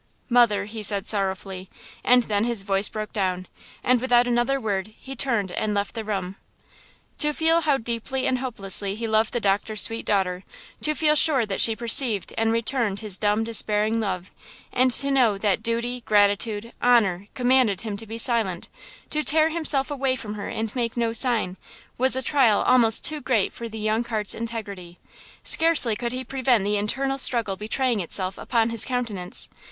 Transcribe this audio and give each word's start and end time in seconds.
"Mother!" 0.29 0.65
he 0.65 0.81
said, 0.81 1.05
sorrowfully, 1.05 1.69
and 2.03 2.23
then 2.23 2.43
his 2.43 2.63
voice 2.63 2.89
broke 2.89 3.13
down, 3.13 3.47
and 3.83 4.01
without 4.01 4.25
another 4.25 4.59
word 4.59 4.95
he 4.97 5.15
turned 5.15 5.51
and 5.51 5.75
left 5.75 5.93
the 5.93 6.03
room. 6.03 6.37
To 7.19 7.33
feel 7.33 7.61
how 7.61 7.77
deeply 7.77 8.25
and 8.25 8.39
hopelessly 8.39 8.95
he 8.95 9.07
loved 9.07 9.31
the 9.31 9.39
doctor's 9.39 9.83
sweet 9.83 10.07
daughter–to 10.07 10.95
feel 10.95 11.13
sure 11.13 11.45
that 11.45 11.61
she 11.61 11.75
perceived 11.75 12.33
and 12.35 12.51
returned 12.51 13.01
his 13.01 13.19
dumb, 13.19 13.43
despairing 13.43 13.99
love–and 13.99 14.89
to 14.89 15.11
know 15.11 15.37
that 15.37 15.61
duty, 15.61 16.01
gratitude, 16.03 16.73
honor 16.81 17.27
commanded 17.35 17.81
him 17.81 17.95
to 17.97 18.07
be 18.07 18.17
silent, 18.17 18.69
to 19.11 19.23
tear 19.23 19.49
himself 19.49 19.91
away 19.91 20.15
from 20.15 20.33
her 20.33 20.47
and 20.49 20.75
make 20.75 20.97
no 20.97 21.13
sign, 21.13 21.57
was 21.99 22.15
a 22.15 22.23
trial 22.23 22.63
almost 22.63 23.05
too 23.05 23.21
great 23.21 23.53
for 23.53 23.69
the 23.69 23.77
young 23.77 24.03
heart's 24.05 24.33
integrity. 24.33 24.97
Scarcely 25.43 25.95
could 25.95 26.11
he 26.11 26.23
prevent 26.23 26.63
the 26.63 26.75
internal 26.77 27.19
struggle 27.19 27.55
betraying 27.55 27.99
itself 27.99 28.39
upon 28.39 28.71
his 28.71 28.83
countenance. 28.83 29.47